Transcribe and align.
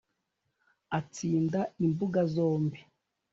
atsinda 0.97 1.59
imbuga 1.85 2.19
zombi 2.35 2.79